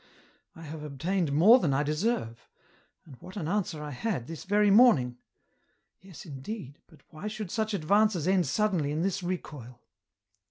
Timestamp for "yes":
5.99-6.25